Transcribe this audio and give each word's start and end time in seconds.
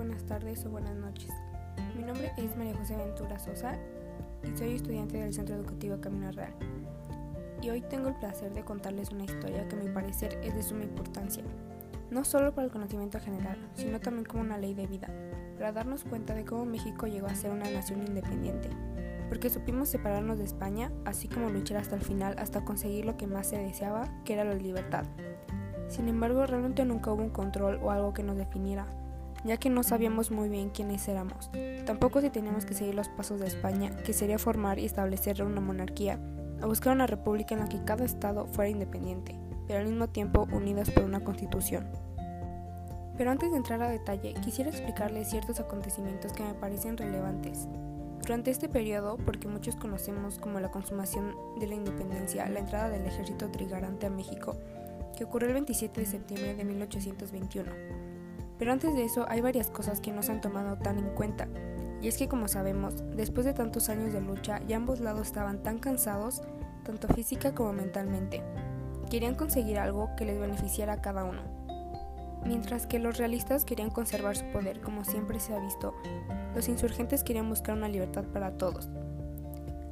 buenas 0.00 0.24
tardes 0.24 0.64
o 0.64 0.70
buenas 0.70 0.96
noches. 0.96 1.30
Mi 1.94 2.02
nombre 2.02 2.32
es 2.38 2.56
María 2.56 2.74
José 2.74 2.96
Ventura 2.96 3.38
Sosa 3.38 3.76
y 4.42 4.56
soy 4.56 4.76
estudiante 4.76 5.18
del 5.18 5.34
Centro 5.34 5.56
Educativo 5.56 6.00
Camino 6.00 6.32
Real. 6.32 6.54
Y 7.60 7.68
hoy 7.68 7.82
tengo 7.82 8.08
el 8.08 8.14
placer 8.14 8.50
de 8.54 8.64
contarles 8.64 9.10
una 9.10 9.24
historia 9.24 9.68
que 9.68 9.76
a 9.76 9.78
mi 9.78 9.90
parecer 9.90 10.40
es 10.42 10.54
de 10.54 10.62
suma 10.62 10.84
importancia, 10.84 11.44
no 12.10 12.24
solo 12.24 12.54
para 12.54 12.64
el 12.64 12.72
conocimiento 12.72 13.20
general, 13.20 13.58
sino 13.74 14.00
también 14.00 14.24
como 14.24 14.42
una 14.42 14.56
ley 14.56 14.72
de 14.72 14.86
vida, 14.86 15.10
para 15.58 15.72
darnos 15.72 16.04
cuenta 16.04 16.34
de 16.34 16.46
cómo 16.46 16.64
México 16.64 17.06
llegó 17.06 17.26
a 17.26 17.34
ser 17.34 17.50
una 17.50 17.70
nación 17.70 18.00
independiente, 18.06 18.70
porque 19.28 19.50
supimos 19.50 19.90
separarnos 19.90 20.38
de 20.38 20.44
España, 20.44 20.90
así 21.04 21.28
como 21.28 21.50
luchar 21.50 21.76
hasta 21.76 21.96
el 21.96 22.02
final 22.02 22.36
hasta 22.38 22.64
conseguir 22.64 23.04
lo 23.04 23.18
que 23.18 23.26
más 23.26 23.48
se 23.48 23.58
deseaba, 23.58 24.08
que 24.24 24.32
era 24.32 24.44
la 24.44 24.54
libertad. 24.54 25.04
Sin 25.88 26.08
embargo, 26.08 26.46
realmente 26.46 26.86
nunca 26.86 27.12
hubo 27.12 27.22
un 27.22 27.28
control 27.28 27.78
o 27.82 27.90
algo 27.90 28.14
que 28.14 28.22
nos 28.22 28.38
definiera, 28.38 28.86
ya 29.44 29.56
que 29.56 29.70
no 29.70 29.82
sabíamos 29.82 30.30
muy 30.30 30.48
bien 30.48 30.70
quiénes 30.70 31.06
éramos. 31.08 31.50
Tampoco 31.86 32.20
si 32.20 32.30
teníamos 32.30 32.64
que 32.64 32.74
seguir 32.74 32.94
los 32.94 33.08
pasos 33.08 33.40
de 33.40 33.46
España, 33.46 33.90
que 34.04 34.12
sería 34.12 34.38
formar 34.38 34.78
y 34.78 34.84
establecer 34.84 35.42
una 35.42 35.60
monarquía, 35.60 36.18
o 36.62 36.66
buscar 36.66 36.94
una 36.94 37.06
república 37.06 37.54
en 37.54 37.60
la 37.60 37.68
que 37.68 37.84
cada 37.84 38.04
estado 38.04 38.46
fuera 38.46 38.70
independiente, 38.70 39.34
pero 39.66 39.80
al 39.80 39.86
mismo 39.86 40.08
tiempo 40.08 40.46
unidas 40.52 40.90
por 40.90 41.04
una 41.04 41.20
constitución. 41.20 41.86
Pero 43.16 43.30
antes 43.30 43.50
de 43.50 43.58
entrar 43.58 43.82
a 43.82 43.90
detalle, 43.90 44.34
quisiera 44.42 44.70
explicarles 44.70 45.28
ciertos 45.28 45.60
acontecimientos 45.60 46.32
que 46.32 46.42
me 46.42 46.54
parecen 46.54 46.96
relevantes. 46.96 47.68
Durante 48.22 48.50
este 48.50 48.68
periodo, 48.68 49.16
porque 49.18 49.48
muchos 49.48 49.76
conocemos 49.76 50.38
como 50.38 50.60
la 50.60 50.70
consumación 50.70 51.34
de 51.58 51.66
la 51.66 51.74
independencia, 51.74 52.48
la 52.48 52.60
entrada 52.60 52.90
del 52.90 53.06
ejército 53.06 53.50
trigarante 53.50 54.06
a 54.06 54.10
México, 54.10 54.56
que 55.16 55.24
ocurrió 55.24 55.48
el 55.48 55.54
27 55.54 56.00
de 56.00 56.06
septiembre 56.06 56.54
de 56.54 56.64
1821, 56.64 57.70
pero 58.60 58.72
antes 58.72 58.94
de 58.94 59.04
eso 59.04 59.24
hay 59.26 59.40
varias 59.40 59.70
cosas 59.70 60.02
que 60.02 60.12
no 60.12 60.22
se 60.22 60.32
han 60.32 60.42
tomado 60.42 60.76
tan 60.76 60.98
en 60.98 61.08
cuenta. 61.14 61.48
Y 62.02 62.08
es 62.08 62.18
que 62.18 62.28
como 62.28 62.46
sabemos, 62.46 62.94
después 63.16 63.46
de 63.46 63.54
tantos 63.54 63.88
años 63.88 64.12
de 64.12 64.20
lucha, 64.20 64.60
ya 64.68 64.76
ambos 64.76 65.00
lados 65.00 65.26
estaban 65.28 65.62
tan 65.62 65.78
cansados, 65.78 66.42
tanto 66.84 67.08
física 67.08 67.54
como 67.54 67.72
mentalmente. 67.72 68.42
Querían 69.10 69.34
conseguir 69.34 69.78
algo 69.78 70.10
que 70.14 70.26
les 70.26 70.38
beneficiara 70.38 70.92
a 70.92 71.00
cada 71.00 71.24
uno. 71.24 71.40
Mientras 72.44 72.86
que 72.86 72.98
los 72.98 73.16
realistas 73.16 73.64
querían 73.64 73.90
conservar 73.90 74.36
su 74.36 74.44
poder, 74.52 74.82
como 74.82 75.04
siempre 75.04 75.40
se 75.40 75.54
ha 75.54 75.58
visto, 75.58 75.94
los 76.54 76.68
insurgentes 76.68 77.24
querían 77.24 77.48
buscar 77.48 77.74
una 77.74 77.88
libertad 77.88 78.24
para 78.24 78.58
todos. 78.58 78.90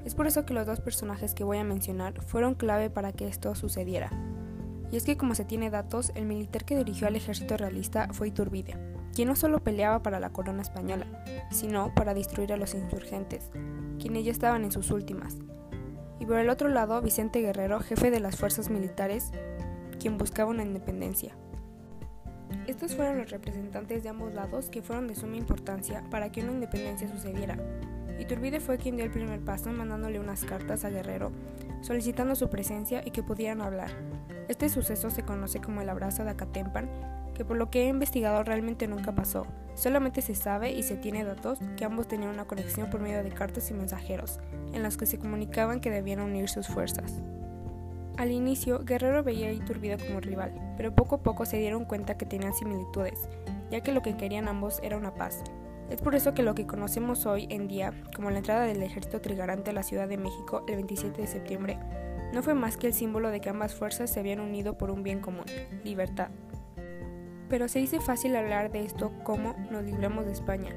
Es 0.05 0.15
por 0.15 0.27
eso 0.27 0.45
que 0.45 0.53
los 0.53 0.67
dos 0.67 0.81
personajes 0.81 1.33
que 1.33 1.45
voy 1.45 1.57
a 1.57 1.65
mencionar 1.65 2.21
fueron 2.21 2.55
clave 2.55 2.91
para 2.91 3.13
que 3.13 3.29
esto 3.29 3.55
sucediera. 3.55 4.11
Y 4.91 4.97
es 4.97 5.05
que 5.05 5.17
como 5.17 5.35
se 5.35 5.45
tiene 5.45 5.71
datos, 5.71 6.13
el 6.15 6.25
militar 6.25 6.65
que 6.65 6.77
dirigió 6.77 7.07
al 7.07 7.17
ejército 7.17 7.57
realista 7.57 8.09
fue 8.13 8.29
Iturbide, 8.29 8.77
quien 9.15 9.29
no 9.29 9.37
solo 9.37 9.63
peleaba 9.63 10.03
para 10.03 10.21
la 10.21 10.31
corona 10.31 10.63
española, 10.63 11.07
sino 11.51 11.95
para 11.95 12.15
destruir 12.15 12.53
a 12.53 12.57
los 12.57 12.75
insurgentes, 12.75 13.51
quienes 13.99 14.25
ya 14.25 14.33
estaban 14.33 14.65
en 14.65 14.73
sus 14.73 14.91
últimas. 14.91 15.37
Y 16.21 16.27
por 16.27 16.39
el 16.39 16.49
otro 16.49 16.69
lado, 16.69 17.01
Vicente 17.03 17.41
Guerrero, 17.41 17.81
jefe 17.81 18.11
de 18.11 18.21
las 18.21 18.37
fuerzas 18.37 18.71
militares, 18.71 19.31
quien 20.01 20.19
buscaba 20.19 20.51
una 20.51 20.63
independencia. 20.63 21.37
Estos 22.67 22.95
fueron 22.95 23.19
los 23.19 23.31
representantes 23.31 24.03
de 24.03 24.09
ambos 24.09 24.33
lados 24.35 24.71
que 24.71 24.83
fueron 24.83 25.07
de 25.07 25.15
suma 25.15 25.37
importancia 25.37 26.03
para 26.11 26.33
que 26.33 26.43
una 26.43 26.53
independencia 26.53 27.09
sucediera. 27.09 27.59
Iturbide 28.19 28.61
fue 28.61 28.79
quien 28.79 28.97
dio 28.97 29.05
el 29.05 29.11
primer 29.11 29.41
paso 29.41 29.71
mandándole 29.71 30.19
unas 30.19 30.45
cartas 30.45 30.85
a 30.85 30.91
Guerrero 30.91 31.31
solicitando 31.81 32.35
su 32.35 32.49
presencia 32.49 33.03
y 33.05 33.11
que 33.11 33.23
pudieran 33.23 33.61
hablar. 33.61 33.91
Este 34.49 34.71
suceso 34.71 35.11
se 35.11 35.23
conoce 35.23 35.61
como 35.61 35.83
el 35.83 35.91
abrazo 35.91 36.25
de 36.25 36.31
Acatempan, 36.31 36.89
que 37.35 37.45
por 37.45 37.59
lo 37.59 37.71
que 37.71 37.85
he 37.85 37.89
investigado 37.89 38.43
realmente 38.43 38.89
nunca 38.89 39.13
pasó. 39.13 39.47
Solamente 39.75 40.23
se 40.23 40.35
sabe 40.35 40.73
y 40.73 40.83
se 40.83 40.97
tiene 40.97 41.23
datos 41.23 41.61
que 41.77 41.85
ambos 41.85 42.09
tenían 42.09 42.31
una 42.31 42.47
conexión 42.47 42.89
por 42.89 43.01
medio 43.01 43.23
de 43.23 43.31
cartas 43.31 43.71
y 43.71 43.75
mensajeros, 43.75 44.41
en 44.73 44.83
las 44.83 44.97
que 44.97 45.07
se 45.07 45.19
comunicaban 45.19 45.81
que 45.81 45.91
debían 45.91 46.21
unir 46.21 46.49
sus 46.49 46.67
fuerzas. 46.67 47.21
Al 48.17 48.33
inicio, 48.33 48.85
Guerrero 48.85 49.23
veía 49.23 49.49
a 49.49 49.53
Iturbide 49.53 49.99
como 49.99 50.19
rival, 50.19 50.53
pero 50.77 50.95
poco 50.95 51.17
a 51.17 51.23
poco 51.23 51.45
se 51.45 51.59
dieron 51.59 51.85
cuenta 51.85 52.17
que 52.17 52.27
tenían 52.27 52.55
similitudes, 52.55 53.29
ya 53.71 53.83
que 53.83 53.93
lo 53.93 54.03
que 54.03 54.17
querían 54.17 54.49
ambos 54.49 54.81
era 54.83 54.97
una 54.97 55.15
paz. 55.15 55.45
Es 55.91 56.03
por 56.03 56.15
eso 56.15 56.35
que 56.35 56.43
lo 56.43 56.55
que 56.55 56.67
conocemos 56.67 57.27
hoy 57.27 57.47
en 57.51 57.69
día 57.69 57.93
como 58.17 58.31
la 58.31 58.39
entrada 58.39 58.65
del 58.65 58.83
ejército 58.83 59.21
trigarante 59.21 59.71
a 59.71 59.75
la 59.75 59.83
Ciudad 59.83 60.09
de 60.09 60.19
México 60.19 60.65
el 60.67 60.77
27 60.77 61.21
de 61.21 61.29
septiembre 61.29 61.79
no 62.33 62.43
fue 62.43 62.55
más 62.55 62.77
que 62.77 62.87
el 62.87 62.95
símbolo 62.95 63.31
de 63.31 63.41
que 63.41 63.51
ambas 63.51 63.75
fuerzas 63.75 64.11
se 64.11 64.21
habían 64.21 64.41
unido 64.41 64.77
por 64.77 64.91
un 64.91 65.03
bien 65.03 65.21
común, 65.21 65.45
libertad. 65.85 66.29
Pero 67.49 67.69
se 67.69 67.79
dice 67.79 68.01
fácil 68.01 68.37
hablar 68.37 68.71
de 68.71 68.85
esto 68.85 69.13
como 69.25 69.55
nos 69.71 69.85
libramos 69.85 70.27
de 70.27 70.33
España, 70.33 70.71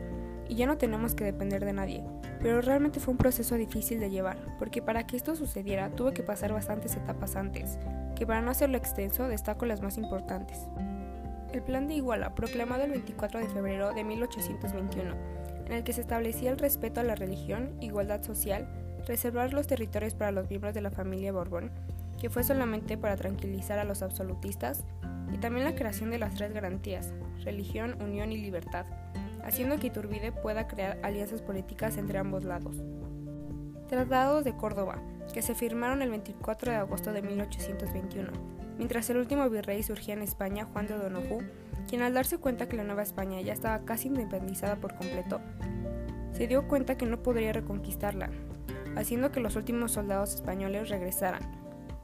y 0.47 0.55
ya 0.55 0.65
no 0.65 0.77
tenemos 0.77 1.15
que 1.15 1.23
depender 1.23 1.63
de 1.63 1.73
nadie, 1.73 2.03
pero 2.41 2.61
realmente 2.61 2.99
fue 2.99 3.13
un 3.13 3.17
proceso 3.17 3.55
difícil 3.55 3.99
de 3.99 4.09
llevar, 4.09 4.37
porque 4.59 4.81
para 4.81 5.05
que 5.05 5.15
esto 5.15 5.35
sucediera 5.35 5.89
tuve 5.91 6.13
que 6.13 6.23
pasar 6.23 6.53
bastantes 6.53 6.95
etapas 6.95 7.35
antes, 7.35 7.77
que 8.15 8.25
para 8.25 8.41
no 8.41 8.51
hacerlo 8.51 8.77
extenso 8.77 9.27
destaco 9.27 9.65
las 9.65 9.81
más 9.81 9.97
importantes. 9.97 10.67
El 11.53 11.61
Plan 11.61 11.87
de 11.87 11.95
Iguala, 11.95 12.33
proclamado 12.35 12.83
el 12.83 12.91
24 12.91 13.39
de 13.39 13.49
febrero 13.49 13.93
de 13.93 14.03
1821, 14.03 15.15
en 15.65 15.71
el 15.73 15.83
que 15.83 15.93
se 15.93 16.01
establecía 16.01 16.51
el 16.51 16.57
respeto 16.57 16.99
a 16.99 17.03
la 17.03 17.15
religión, 17.15 17.75
igualdad 17.79 18.21
social, 18.21 18.67
reservar 19.07 19.53
los 19.53 19.67
territorios 19.67 20.13
para 20.13 20.31
los 20.31 20.49
miembros 20.49 20.73
de 20.73 20.81
la 20.81 20.91
familia 20.91 21.31
Borbón, 21.31 21.71
que 22.19 22.29
fue 22.29 22.43
solamente 22.43 22.97
para 22.97 23.17
tranquilizar 23.17 23.79
a 23.79 23.83
los 23.83 24.01
absolutistas, 24.01 24.83
y 25.33 25.37
también 25.37 25.65
la 25.65 25.75
creación 25.75 26.09
de 26.09 26.19
las 26.19 26.35
tres 26.35 26.53
garantías, 26.53 27.13
religión, 27.43 28.01
unión 28.01 28.31
y 28.31 28.37
libertad, 28.37 28.85
haciendo 29.43 29.79
que 29.79 29.87
Iturbide 29.87 30.31
pueda 30.31 30.67
crear 30.67 30.99
alianzas 31.03 31.41
políticas 31.41 31.97
entre 31.97 32.19
ambos 32.19 32.43
lados. 32.43 32.77
Tratados 33.87 34.43
de 34.43 34.55
Córdoba, 34.55 35.01
que 35.33 35.41
se 35.41 35.55
firmaron 35.55 36.01
el 36.01 36.09
24 36.09 36.71
de 36.71 36.77
agosto 36.77 37.13
de 37.13 37.21
1821, 37.21 38.31
mientras 38.77 39.09
el 39.09 39.17
último 39.17 39.49
virrey 39.49 39.83
surgía 39.83 40.13
en 40.13 40.21
España, 40.21 40.67
Juan 40.71 40.87
de 40.87 40.97
Donojú, 40.97 41.39
quien 41.87 42.01
al 42.01 42.13
darse 42.13 42.37
cuenta 42.37 42.67
que 42.67 42.77
la 42.77 42.83
Nueva 42.83 43.03
España 43.03 43.41
ya 43.41 43.53
estaba 43.53 43.83
casi 43.83 44.07
independizada 44.07 44.75
por 44.75 44.95
completo, 44.95 45.41
se 46.31 46.47
dio 46.47 46.67
cuenta 46.67 46.97
que 46.97 47.05
no 47.05 47.21
podría 47.21 47.53
reconquistarla, 47.53 48.29
haciendo 48.95 49.31
que 49.31 49.39
los 49.39 49.55
últimos 49.55 49.91
soldados 49.91 50.35
españoles 50.35 50.89
regresaran. 50.89 51.41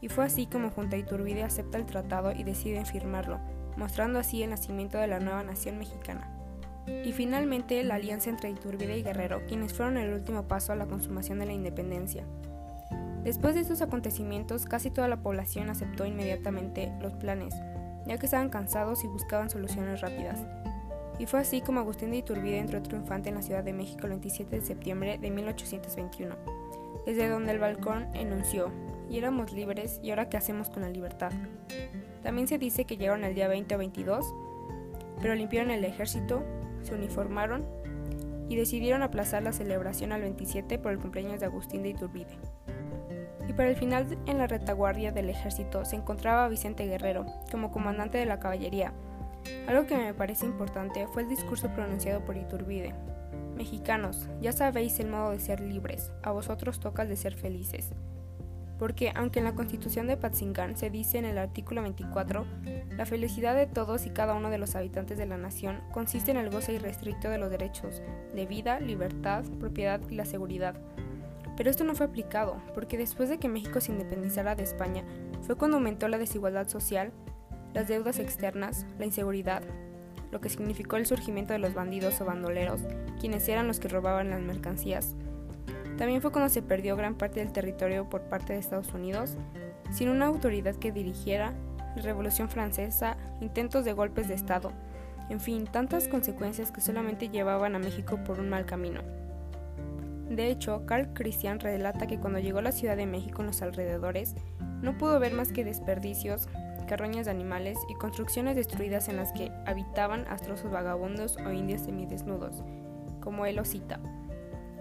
Y 0.01 0.09
fue 0.09 0.25
así 0.25 0.45
como 0.45 0.69
junto 0.69 0.95
a 0.95 0.99
Iturbide 0.99 1.43
acepta 1.43 1.77
el 1.77 1.85
tratado 1.85 2.31
y 2.31 2.43
deciden 2.43 2.85
firmarlo, 2.85 3.39
mostrando 3.77 4.19
así 4.19 4.43
el 4.43 4.51
nacimiento 4.51 4.97
de 4.97 5.07
la 5.07 5.19
nueva 5.19 5.43
nación 5.43 5.77
mexicana. 5.77 6.33
Y 7.03 7.11
finalmente 7.11 7.83
la 7.83 7.95
alianza 7.95 8.29
entre 8.29 8.49
Iturbide 8.49 8.97
y 8.97 9.03
Guerrero, 9.03 9.41
quienes 9.47 9.73
fueron 9.73 9.97
el 9.97 10.13
último 10.13 10.43
paso 10.47 10.71
a 10.71 10.75
la 10.75 10.85
consumación 10.85 11.39
de 11.39 11.47
la 11.47 11.53
independencia. 11.53 12.23
Después 13.23 13.55
de 13.55 13.61
estos 13.61 13.81
acontecimientos, 13.81 14.65
casi 14.65 14.89
toda 14.89 15.09
la 15.09 15.21
población 15.21 15.69
aceptó 15.69 16.05
inmediatamente 16.05 16.93
los 17.01 17.13
planes, 17.13 17.53
ya 18.05 18.17
que 18.17 18.25
estaban 18.25 18.49
cansados 18.49 19.03
y 19.03 19.07
buscaban 19.07 19.49
soluciones 19.49 19.99
rápidas. 19.99 20.39
Y 21.19 21.25
fue 21.25 21.39
así 21.39 21.61
como 21.61 21.79
Agustín 21.79 22.11
de 22.11 22.17
Iturbide 22.17 22.59
entró 22.59 22.81
triunfante 22.81 23.29
en 23.29 23.35
la 23.35 23.41
Ciudad 23.41 23.63
de 23.63 23.73
México 23.73 24.01
el 24.03 24.09
27 24.09 24.59
de 24.59 24.65
septiembre 24.65 25.17
de 25.17 25.31
1821 25.31 26.35
desde 27.07 27.29
donde 27.29 27.53
el 27.53 27.59
balcón 27.59 28.05
enunció, 28.13 28.69
y 29.09 29.17
éramos 29.17 29.53
libres, 29.53 30.01
¿y 30.03 30.09
ahora 30.09 30.27
qué 30.27 30.35
hacemos 30.35 30.69
con 30.69 30.81
la 30.81 30.89
libertad? 30.89 31.31
También 32.21 32.49
se 32.49 32.57
dice 32.57 32.83
que 32.83 32.97
llegaron 32.97 33.23
el 33.23 33.33
día 33.33 33.47
20 33.47 33.75
o 33.75 33.77
22, 33.77 34.35
pero 35.21 35.33
limpiaron 35.33 35.71
el 35.71 35.85
ejército, 35.85 36.43
se 36.83 36.93
uniformaron 36.93 37.65
y 38.49 38.57
decidieron 38.57 39.03
aplazar 39.03 39.41
la 39.41 39.53
celebración 39.53 40.11
al 40.11 40.19
27 40.19 40.79
por 40.79 40.91
el 40.91 40.99
cumpleaños 40.99 41.39
de 41.39 41.45
Agustín 41.45 41.81
de 41.81 41.89
Iturbide. 41.89 42.37
Y 43.47 43.53
para 43.53 43.69
el 43.69 43.77
final, 43.77 44.17
en 44.25 44.37
la 44.37 44.47
retaguardia 44.47 45.13
del 45.13 45.29
ejército 45.29 45.85
se 45.85 45.95
encontraba 45.95 46.49
Vicente 46.49 46.85
Guerrero, 46.85 47.25
como 47.49 47.71
comandante 47.71 48.17
de 48.17 48.25
la 48.25 48.39
caballería. 48.39 48.91
Algo 49.67 49.85
que 49.85 49.97
me 49.97 50.13
parece 50.13 50.45
importante 50.45 51.07
fue 51.07 51.23
el 51.23 51.29
discurso 51.29 51.69
pronunciado 51.69 52.23
por 52.25 52.37
Iturbide, 52.37 52.93
Mexicanos, 53.57 54.29
ya 54.39 54.51
sabéis 54.51 54.99
el 54.99 55.09
modo 55.09 55.31
de 55.31 55.39
ser 55.39 55.59
libres, 55.59 56.11
a 56.21 56.31
vosotros 56.31 56.79
toca 56.79 57.01
el 57.01 57.09
de 57.09 57.17
ser 57.17 57.33
felices. 57.33 57.89
Porque, 58.77 59.11
aunque 59.15 59.39
en 59.39 59.45
la 59.45 59.55
Constitución 59.55 60.05
de 60.05 60.17
Patzingán 60.17 60.77
se 60.77 60.91
dice 60.91 61.17
en 61.17 61.25
el 61.25 61.39
artículo 61.39 61.81
24, 61.81 62.45
la 62.95 63.07
felicidad 63.07 63.55
de 63.55 63.65
todos 63.65 64.05
y 64.05 64.11
cada 64.11 64.35
uno 64.35 64.51
de 64.51 64.59
los 64.59 64.75
habitantes 64.75 65.17
de 65.17 65.25
la 65.25 65.37
nación 65.37 65.81
consiste 65.91 66.29
en 66.29 66.37
el 66.37 66.51
goce 66.51 66.73
irrestricto 66.73 67.29
de 67.29 67.39
los 67.39 67.49
derechos 67.49 68.03
de 68.35 68.45
vida, 68.45 68.79
libertad, 68.79 69.43
propiedad 69.59 69.99
y 70.07 70.13
la 70.13 70.25
seguridad. 70.25 70.75
Pero 71.55 71.71
esto 71.71 71.83
no 71.83 71.95
fue 71.95 72.05
aplicado, 72.05 72.61
porque 72.75 72.99
después 72.99 73.29
de 73.29 73.39
que 73.39 73.49
México 73.49 73.81
se 73.81 73.91
independizara 73.91 74.53
de 74.53 74.61
España, 74.61 75.03
fue 75.41 75.55
cuando 75.55 75.77
aumentó 75.77 76.07
la 76.07 76.19
desigualdad 76.19 76.67
social, 76.67 77.11
las 77.73 77.87
deudas 77.87 78.19
externas, 78.19 78.85
la 78.99 79.05
inseguridad, 79.05 79.63
lo 80.31 80.41
que 80.41 80.49
significó 80.49 80.97
el 80.97 81.05
surgimiento 81.05 81.53
de 81.53 81.59
los 81.59 81.73
bandidos 81.73 82.19
o 82.21 82.25
bandoleros, 82.25 82.81
quienes 83.19 83.47
eran 83.47 83.67
los 83.67 83.79
que 83.79 83.87
robaban 83.87 84.29
las 84.29 84.41
mercancías. 84.41 85.15
También 85.97 86.21
fue 86.21 86.31
cuando 86.31 86.49
se 86.49 86.61
perdió 86.61 86.95
gran 86.95 87.15
parte 87.15 87.39
del 87.39 87.51
territorio 87.51 88.09
por 88.09 88.21
parte 88.21 88.53
de 88.53 88.59
Estados 88.59 88.93
Unidos, 88.93 89.35
sin 89.91 90.09
una 90.09 90.27
autoridad 90.27 90.75
que 90.75 90.91
dirigiera 90.91 91.53
la 91.95 92.01
Revolución 92.01 92.49
Francesa, 92.49 93.17
intentos 93.41 93.85
de 93.85 93.93
golpes 93.93 94.27
de 94.27 94.35
Estado, 94.35 94.71
en 95.29 95.39
fin, 95.39 95.65
tantas 95.65 96.07
consecuencias 96.07 96.71
que 96.71 96.81
solamente 96.81 97.29
llevaban 97.29 97.75
a 97.75 97.79
México 97.79 98.19
por 98.23 98.39
un 98.39 98.49
mal 98.49 98.65
camino. 98.65 99.01
De 100.29 100.49
hecho, 100.49 100.85
Carl 100.85 101.13
Christian 101.13 101.59
relata 101.59 102.05
que 102.05 102.19
cuando 102.19 102.39
llegó 102.39 102.59
a 102.59 102.63
la 102.63 102.71
Ciudad 102.71 102.97
de 102.97 103.05
México 103.05 103.41
en 103.41 103.47
los 103.47 103.61
alrededores, 103.61 104.35
no 104.81 104.97
pudo 104.97 105.19
ver 105.19 105.33
más 105.33 105.51
que 105.51 105.65
desperdicios, 105.65 106.47
carroñas 106.87 107.25
de 107.25 107.31
animales 107.31 107.77
y 107.87 107.93
construcciones 107.93 108.55
destruidas 108.55 109.09
en 109.09 109.17
las 109.17 109.31
que 109.33 109.51
habitaban 109.67 110.25
astrosos 110.27 110.71
vagabundos 110.71 111.37
o 111.37 111.51
indios 111.51 111.81
semidesnudos, 111.81 112.63
como 113.21 113.45
él 113.45 113.57
lo 113.57 113.65
cita. 113.65 113.99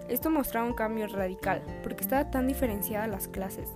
Esto 0.09 0.31
mostraba 0.31 0.65
un 0.65 0.73
cambio 0.73 1.05
radical, 1.07 1.61
porque 1.83 2.03
estaba 2.03 2.31
tan 2.31 2.47
diferenciada 2.47 3.07
las 3.07 3.27
clases, 3.27 3.69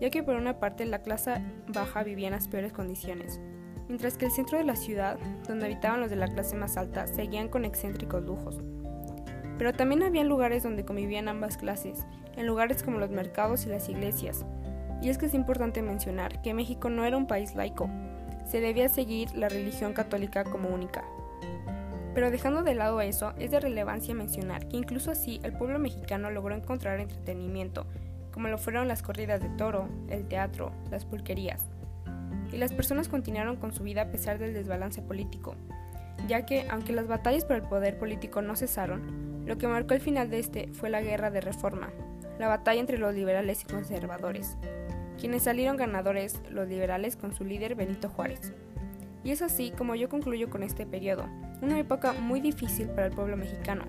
ya 0.00 0.10
que 0.10 0.22
por 0.22 0.36
una 0.36 0.60
parte 0.60 0.84
la 0.84 1.02
clase 1.02 1.42
baja 1.66 2.04
vivía 2.04 2.28
en 2.28 2.34
las 2.34 2.46
peores 2.46 2.72
condiciones, 2.72 3.40
mientras 3.88 4.16
que 4.18 4.26
el 4.26 4.30
centro 4.30 4.58
de 4.58 4.64
la 4.64 4.76
ciudad, 4.76 5.18
donde 5.48 5.64
habitaban 5.64 6.00
los 6.00 6.10
de 6.10 6.16
la 6.16 6.28
clase 6.28 6.56
más 6.56 6.76
alta, 6.76 7.06
seguían 7.06 7.48
con 7.48 7.64
excéntricos 7.64 8.22
lujos. 8.22 8.60
Pero 9.56 9.72
también 9.72 10.02
había 10.02 10.24
lugares 10.24 10.62
donde 10.62 10.84
convivían 10.84 11.26
ambas 11.26 11.56
clases, 11.56 12.06
en 12.36 12.46
lugares 12.46 12.82
como 12.82 12.98
los 12.98 13.10
mercados 13.10 13.66
y 13.66 13.70
las 13.70 13.88
iglesias. 13.88 14.44
Y 15.02 15.10
es 15.10 15.18
que 15.18 15.26
es 15.26 15.34
importante 15.34 15.82
mencionar 15.82 16.42
que 16.42 16.54
México 16.54 16.90
no 16.90 17.04
era 17.04 17.16
un 17.16 17.26
país 17.26 17.54
laico, 17.54 17.88
se 18.48 18.60
debía 18.60 18.88
seguir 18.88 19.34
la 19.34 19.48
religión 19.48 19.92
católica 19.92 20.44
como 20.44 20.70
única. 20.70 21.04
Pero 22.14 22.30
dejando 22.30 22.62
de 22.62 22.74
lado 22.74 23.00
eso, 23.00 23.32
es 23.38 23.50
de 23.50 23.60
relevancia 23.60 24.14
mencionar 24.14 24.66
que 24.66 24.76
incluso 24.76 25.10
así 25.10 25.40
el 25.44 25.52
pueblo 25.52 25.78
mexicano 25.78 26.30
logró 26.30 26.54
encontrar 26.54 26.98
entretenimiento, 26.98 27.86
como 28.32 28.48
lo 28.48 28.58
fueron 28.58 28.88
las 28.88 29.02
corridas 29.02 29.40
de 29.40 29.50
toro, 29.50 29.88
el 30.08 30.26
teatro, 30.26 30.72
las 30.90 31.04
pulquerías. 31.04 31.66
Y 32.52 32.56
las 32.56 32.72
personas 32.72 33.08
continuaron 33.08 33.56
con 33.56 33.72
su 33.72 33.84
vida 33.84 34.02
a 34.02 34.10
pesar 34.10 34.38
del 34.38 34.54
desbalance 34.54 35.02
político, 35.02 35.54
ya 36.26 36.46
que, 36.46 36.66
aunque 36.70 36.92
las 36.92 37.06
batallas 37.06 37.44
por 37.44 37.56
el 37.56 37.62
poder 37.62 37.98
político 37.98 38.40
no 38.40 38.56
cesaron, 38.56 39.44
lo 39.46 39.58
que 39.58 39.68
marcó 39.68 39.94
el 39.94 40.00
final 40.00 40.30
de 40.30 40.38
este 40.38 40.68
fue 40.72 40.90
la 40.90 41.02
guerra 41.02 41.30
de 41.30 41.40
reforma, 41.40 41.90
la 42.38 42.48
batalla 42.48 42.80
entre 42.80 42.98
los 42.98 43.14
liberales 43.14 43.62
y 43.62 43.66
conservadores, 43.66 44.56
quienes 45.18 45.42
salieron 45.42 45.76
ganadores 45.76 46.40
los 46.50 46.68
liberales 46.68 47.16
con 47.16 47.34
su 47.34 47.44
líder 47.44 47.74
Benito 47.74 48.08
Juárez. 48.08 48.52
Y 49.24 49.32
es 49.32 49.42
así 49.42 49.72
como 49.72 49.94
yo 49.94 50.08
concluyo 50.08 50.48
con 50.48 50.62
este 50.62 50.86
periodo, 50.86 51.26
una 51.60 51.78
época 51.78 52.12
muy 52.12 52.40
difícil 52.40 52.88
para 52.88 53.06
el 53.06 53.12
pueblo 53.12 53.36
mexicano, 53.36 53.84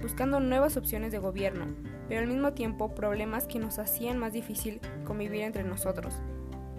buscando 0.00 0.40
nuevas 0.40 0.76
opciones 0.76 1.10
de 1.10 1.18
gobierno, 1.18 1.66
pero 2.08 2.20
al 2.20 2.26
mismo 2.26 2.52
tiempo 2.52 2.94
problemas 2.94 3.46
que 3.46 3.58
nos 3.58 3.78
hacían 3.78 4.18
más 4.18 4.32
difícil 4.32 4.80
convivir 5.04 5.42
entre 5.42 5.64
nosotros. 5.64 6.20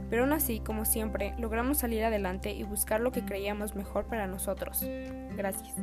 Pero 0.09 0.23
aún 0.23 0.33
así, 0.33 0.59
como 0.59 0.85
siempre, 0.85 1.33
logramos 1.39 1.79
salir 1.79 2.03
adelante 2.03 2.51
y 2.51 2.63
buscar 2.63 3.01
lo 3.01 3.11
que 3.11 3.25
creíamos 3.25 3.75
mejor 3.75 4.05
para 4.05 4.27
nosotros. 4.27 4.85
Gracias. 5.35 5.73